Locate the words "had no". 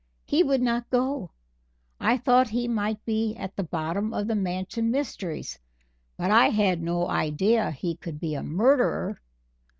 6.49-7.07